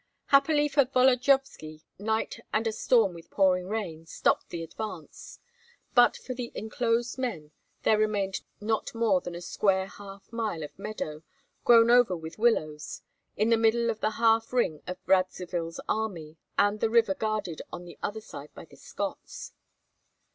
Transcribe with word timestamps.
Happily 0.29 0.67
for 0.67 0.83
Volodyovski, 0.85 1.83
night 1.99 2.39
and 2.51 2.65
a 2.65 2.71
storm 2.71 3.13
with 3.13 3.29
pouring 3.29 3.67
rain 3.67 4.07
stopped 4.07 4.49
the 4.49 4.63
advance; 4.63 5.37
but 5.93 6.17
for 6.17 6.33
the 6.33 6.51
enclosed 6.55 7.19
men 7.19 7.51
there 7.83 7.99
remained 7.99 8.41
not 8.59 8.95
more 8.95 9.21
than 9.21 9.35
a 9.35 9.41
square 9.41 9.85
half 9.85 10.33
mile 10.33 10.63
of 10.63 10.79
meadow, 10.79 11.21
grown 11.65 11.91
over 11.91 12.17
with 12.17 12.39
willows, 12.39 13.03
in 13.37 13.49
the 13.51 13.57
middle 13.57 13.91
of 13.91 13.99
the 13.99 14.09
half 14.17 14.51
ring 14.51 14.81
of 14.87 14.97
Radzivill's 15.05 15.79
army, 15.87 16.37
and 16.57 16.79
the 16.79 16.89
river 16.89 17.13
guarded 17.13 17.61
on 17.71 17.85
the 17.85 17.99
other 18.01 18.21
side 18.21 18.51
by 18.55 18.65
the 18.65 18.77
Scots. 18.77 19.53